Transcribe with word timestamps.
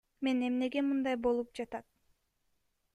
Мен 0.27 0.39
эмнеге 0.47 0.83
мындай 0.87 1.19
болуп 1.27 1.55
жатат? 1.61 1.89